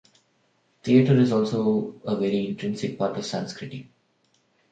Theatre 0.81 1.13
is 1.15 1.31
also 1.31 1.93
a 2.05 2.15
very 2.15 2.47
intrinsic 2.47 2.97
part 2.97 3.17
of 3.17 3.23
Sanskriti. 3.23 3.85